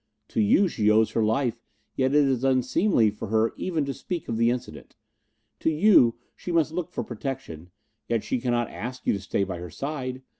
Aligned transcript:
To 0.29 0.41
you 0.41 0.67
she 0.67 0.89
owes 0.89 1.11
her 1.11 1.23
life, 1.23 1.61
yet 1.95 2.15
it 2.15 2.25
is 2.27 2.43
unseemly 2.43 3.11
for 3.11 3.27
her 3.27 3.53
even 3.55 3.85
to 3.85 3.93
speak 3.93 4.27
of 4.27 4.35
the 4.35 4.49
incident; 4.49 4.95
to 5.59 5.69
you 5.69 6.15
she 6.35 6.51
must 6.51 6.71
look 6.71 6.89
for 6.89 7.03
protection, 7.03 7.69
yet 8.09 8.23
she 8.23 8.41
cannot 8.41 8.67
ask 8.71 9.05
you 9.05 9.13
to 9.13 9.19
stay 9.21 9.43
by 9.43 9.59
her 9.59 9.69
side. 9.69 10.23